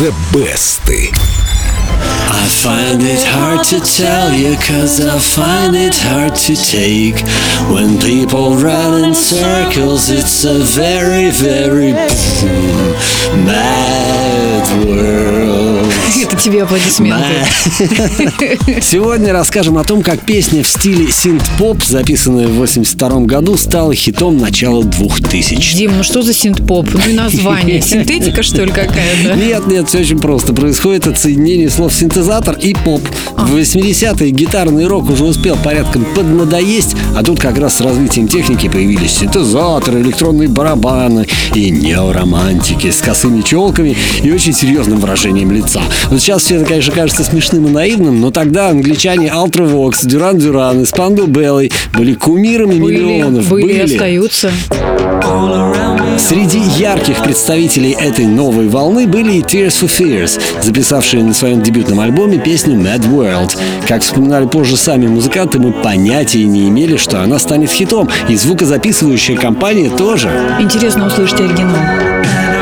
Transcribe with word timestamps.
the 0.00 0.12
best. 0.32 0.80
I 0.88 2.48
find 2.48 3.02
it 3.02 3.22
hard 3.22 3.64
to 3.66 3.80
tell 3.80 4.32
you, 4.32 4.56
cause 4.56 4.98
I 5.04 5.18
find 5.18 5.76
it 5.76 5.94
hard 5.94 6.34
to 6.36 6.56
take. 6.56 7.20
When 7.70 7.98
people 8.00 8.56
run 8.56 9.04
in 9.04 9.14
circles, 9.14 10.08
it's 10.08 10.44
a 10.44 10.60
very, 10.60 11.30
very 11.30 11.92
mad 13.44 14.86
world. 14.86 15.09
Тебе 16.40 16.62
аплодисменты. 16.62 17.46
Сегодня 18.80 19.32
расскажем 19.32 19.76
о 19.78 19.84
том, 19.84 20.02
как 20.02 20.20
песня 20.20 20.62
в 20.62 20.68
стиле 20.68 21.10
синт-поп, 21.10 21.82
записанная 21.84 22.48
в 22.48 22.52
82 22.52 23.20
году, 23.20 23.56
стала 23.56 23.94
хитом 23.94 24.38
начала 24.38 24.82
2000 24.84 25.76
Дим, 25.76 25.98
ну 25.98 26.02
что 26.02 26.22
за 26.22 26.32
синт-поп? 26.32 26.88
Ну 26.92 27.00
и 27.10 27.12
название. 27.12 27.80
Синтетика, 27.90 28.42
что 28.42 28.64
ли, 28.64 28.70
какая-то? 28.70 29.36
Нет, 29.36 29.66
нет, 29.66 29.88
все 29.88 30.00
очень 30.00 30.18
просто. 30.18 30.54
Происходит 30.54 31.06
от 31.06 31.18
соединения 31.18 31.68
слов 31.68 31.92
синтезатор 31.92 32.56
и 32.56 32.74
поп. 32.74 33.02
В 33.36 33.56
80-е 33.56 34.30
гитарный 34.30 34.86
рок 34.86 35.10
уже 35.10 35.24
успел 35.24 35.56
порядком 35.56 36.06
поднадоесть, 36.14 36.96
а 37.16 37.22
тут 37.22 37.40
как 37.40 37.58
раз 37.58 37.76
с 37.76 37.80
развитием 37.80 38.28
техники 38.28 38.68
появились 38.68 39.12
синтезаторы, 39.18 40.00
электронные 40.00 40.48
барабаны 40.48 41.26
и 41.54 41.70
неоромантики 41.70 42.90
с 42.90 43.00
косыми 43.00 43.42
челками 43.42 43.96
и 44.22 44.30
очень 44.30 44.54
серьезным 44.54 45.00
выражением 45.00 45.50
лица. 45.50 45.82
Вот 46.08 46.20
сейчас 46.30 46.42
все 46.44 46.56
это, 46.56 46.64
конечно, 46.66 46.94
кажется 46.94 47.24
смешным 47.24 47.66
и 47.66 47.70
наивным, 47.70 48.20
но 48.20 48.30
тогда 48.30 48.68
англичане 48.68 49.28
Ultravox, 49.28 50.06
Дюран 50.06 50.38
Дюран 50.38 50.82
и 50.82 50.84
Спанду 50.84 51.26
Беллой 51.26 51.72
были 51.92 52.14
кумирами 52.14 52.74
миллионов. 52.74 53.48
Были, 53.48 53.72
и 53.72 53.80
остаются. 53.80 54.52
Среди 56.18 56.60
ярких 56.78 57.20
представителей 57.24 57.96
этой 57.98 58.26
новой 58.26 58.68
волны 58.68 59.08
были 59.08 59.38
и 59.38 59.40
Tears 59.40 59.82
for 59.82 59.90
Fears, 59.90 60.40
записавшие 60.62 61.24
на 61.24 61.34
своем 61.34 61.62
дебютном 61.62 61.98
альбоме 61.98 62.38
песню 62.38 62.76
Mad 62.76 63.00
World. 63.10 63.56
Как 63.88 64.02
вспоминали 64.02 64.46
позже 64.46 64.76
сами 64.76 65.08
музыканты, 65.08 65.58
мы 65.58 65.72
понятия 65.72 66.44
не 66.44 66.68
имели, 66.68 66.96
что 66.96 67.22
она 67.22 67.40
станет 67.40 67.70
хитом, 67.70 68.08
и 68.28 68.36
звукозаписывающая 68.36 69.36
компания 69.36 69.90
тоже. 69.90 70.30
Интересно 70.60 71.08
услышать 71.08 71.40
оригинал. 71.40 72.59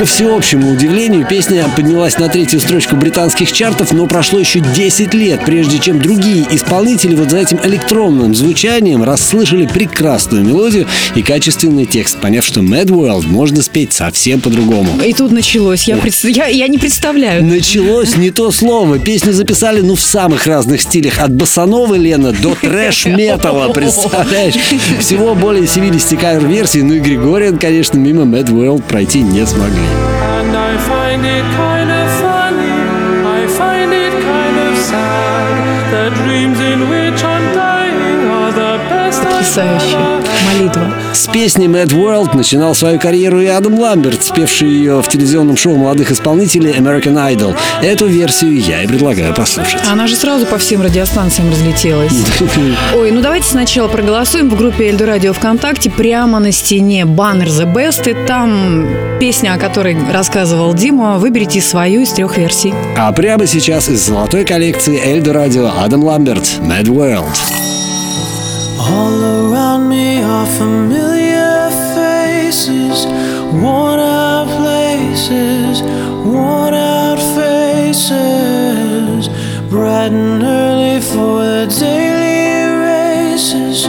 Ко 0.00 0.06
всеобщему 0.06 0.72
удивлению, 0.72 1.26
песня 1.28 1.68
поднялась 1.76 2.16
на 2.16 2.30
третью 2.30 2.58
строчку 2.58 2.96
британских 2.96 3.52
чартов, 3.52 3.92
но 3.92 4.06
прошло 4.06 4.38
еще 4.38 4.60
10 4.60 5.12
лет, 5.12 5.44
прежде 5.44 5.78
чем 5.78 6.00
другие 6.00 6.46
исполнители 6.50 7.14
вот 7.14 7.30
за 7.30 7.36
этим 7.36 7.60
электронным 7.62 8.34
звучанием 8.34 9.02
расслышали 9.02 9.66
прекрасную 9.66 10.42
мелодию 10.42 10.86
и 11.14 11.20
качественный 11.20 11.84
текст, 11.84 12.18
поняв, 12.18 12.46
что 12.46 12.60
Mad 12.60 12.86
World 12.86 13.26
можно 13.26 13.60
спеть 13.60 13.92
совсем 13.92 14.40
по-другому. 14.40 15.02
И 15.04 15.12
тут 15.12 15.32
началось. 15.32 15.86
Я, 15.86 15.98
пред... 15.98 16.14
я, 16.24 16.46
я 16.46 16.68
не 16.68 16.78
представляю. 16.78 17.44
Началось 17.44 18.16
не 18.16 18.30
то 18.30 18.50
слово. 18.52 18.98
Песню 18.98 19.34
записали, 19.34 19.82
ну, 19.82 19.96
в 19.96 20.00
самых 20.00 20.46
разных 20.46 20.80
стилях. 20.80 21.18
От 21.18 21.34
басановой 21.34 21.98
Лена 21.98 22.32
до 22.32 22.54
трэш-металла, 22.54 23.70
представляешь? 23.74 24.54
Всего 24.98 25.34
более 25.34 25.66
70 25.66 26.18
кавер-версий. 26.18 26.80
Ну 26.80 26.94
и 26.94 27.00
Григориан, 27.00 27.58
конечно, 27.58 27.98
мимо 27.98 28.22
Mad 28.22 28.46
World 28.46 28.84
пройти 28.88 29.20
не 29.20 29.44
смогли. 29.44 29.89
And 30.36 30.56
I 30.56 30.72
find 30.90 31.22
it 31.24 31.44
kind 31.64 31.90
of 31.90 32.06
funny, 32.24 32.78
I 33.38 33.40
find 33.46 33.92
it 33.92 34.12
kind 34.22 34.56
of 34.66 34.72
sad. 34.78 35.50
The 35.94 36.06
dreams 36.22 36.58
in 36.60 36.80
which 36.88 37.20
I'm 37.24 37.46
dying 37.54 38.20
are 38.38 38.52
the 38.52 38.74
best 38.88 39.20
I've 39.22 39.46
С 41.20 41.26
песни 41.26 41.66
Mad 41.66 41.88
World 41.88 42.34
начинал 42.34 42.74
свою 42.74 42.98
карьеру 42.98 43.42
и 43.42 43.46
Адам 43.46 43.78
Ламберт, 43.78 44.24
спевший 44.24 44.70
ее 44.70 45.02
в 45.02 45.08
телевизионном 45.08 45.54
шоу 45.54 45.76
молодых 45.76 46.10
исполнителей 46.10 46.72
American 46.72 47.14
Idol. 47.14 47.54
Эту 47.82 48.06
версию 48.06 48.58
я 48.58 48.82
и 48.82 48.86
предлагаю 48.86 49.34
послушать. 49.34 49.82
Она 49.86 50.06
же 50.06 50.16
сразу 50.16 50.46
по 50.46 50.56
всем 50.56 50.80
радиостанциям 50.80 51.50
разлетелась. 51.50 52.14
Ой, 52.96 53.10
ну 53.10 53.20
давайте 53.20 53.46
сначала 53.46 53.88
проголосуем 53.88 54.48
в 54.48 54.56
группе 54.56 54.88
Эльду 54.88 55.04
Радио 55.04 55.34
ВКонтакте. 55.34 55.90
Прямо 55.90 56.38
на 56.38 56.52
стене 56.52 57.04
баннер 57.04 57.48
The 57.48 57.70
Best. 57.70 58.10
И 58.10 58.26
там 58.26 58.88
песня, 59.20 59.52
о 59.52 59.58
которой 59.58 59.98
рассказывал 60.10 60.72
Дима. 60.72 61.18
Выберите 61.18 61.60
свою 61.60 62.00
из 62.00 62.12
трех 62.12 62.38
версий. 62.38 62.72
А 62.96 63.12
прямо 63.12 63.46
сейчас 63.46 63.90
из 63.90 64.06
золотой 64.06 64.46
коллекции 64.46 64.98
Эльдо 64.98 65.34
Радио 65.34 65.70
Адам 65.84 66.02
Ламберт 66.02 66.60
Mad 66.62 66.84
World. 66.84 67.26
All 68.82 69.22
around 69.22 69.90
me 69.90 70.22
are 70.22 70.46
familiar 70.46 71.70
faces, 71.94 73.04
worn 73.62 74.00
out 74.00 74.48
places, 74.56 75.82
worn 76.24 76.72
out 76.72 77.18
faces, 77.36 79.28
bright 79.68 80.12
and 80.12 80.42
early 80.42 80.98
for 81.00 81.44
the 81.44 81.66
daily 81.78 82.72
races, 82.88 83.86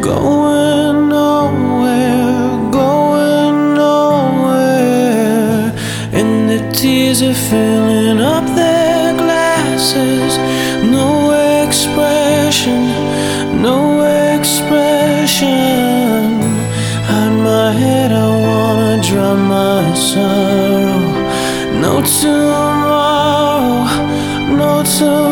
going 0.00 1.08
nowhere, 1.10 2.70
going 2.72 3.74
nowhere, 3.74 5.72
and 6.12 6.48
the 6.48 6.60
tears 6.72 7.20
are 7.22 7.34
filling 7.34 8.18
up 8.18 8.46
their 8.56 9.12
glasses, 9.14 10.38
no 10.90 11.32
expression, 11.62 13.01
expression. 15.42 16.40
Hide 17.08 17.36
my 17.42 17.72
head, 17.72 18.12
I 18.12 18.28
wanna 18.46 19.02
drown 19.02 19.40
my 19.48 19.94
sorrow. 19.94 21.00
No 21.80 22.00
tomorrow, 22.02 23.26
no 24.56 24.82
tomorrow. 24.84 25.31